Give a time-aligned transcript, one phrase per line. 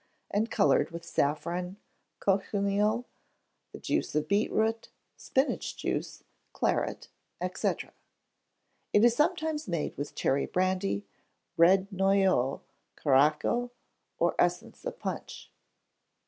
[0.31, 1.77] and coloured with saffron,
[2.19, 3.05] cochineal,
[3.71, 7.09] the juice of beetroot, spinach juice, claret,
[7.55, 7.67] &c.
[8.93, 11.05] It is sometimes made with cherry brandy,
[11.55, 12.61] red noyeau,
[12.97, 13.69] curaçao,
[14.17, 15.51] or essence of punch.